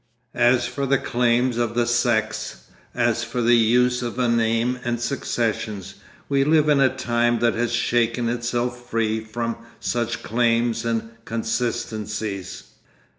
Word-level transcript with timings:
As 0.33 0.65
for 0.65 0.87
the 0.87 0.97
claims 0.97 1.57
of 1.57 1.75
the 1.75 1.85
sects, 1.85 2.61
as 2.95 3.23
for 3.23 3.39
the 3.39 3.55
use 3.55 4.01
of 4.01 4.17
a 4.17 4.27
name 4.27 4.79
and 4.83 4.99
successions, 4.99 5.93
we 6.27 6.43
live 6.43 6.69
in 6.69 6.79
a 6.79 6.89
time 6.89 7.37
that 7.37 7.53
has 7.53 7.71
shaken 7.71 8.27
itself 8.27 8.89
free 8.89 9.19
from 9.23 9.57
such 9.79 10.23
claims 10.23 10.85
and 10.85 11.11
consistencies. 11.25 12.63